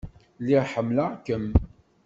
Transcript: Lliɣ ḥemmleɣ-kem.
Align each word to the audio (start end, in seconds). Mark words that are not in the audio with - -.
Lliɣ 0.41 0.63
ḥemmleɣ-kem. 0.73 1.45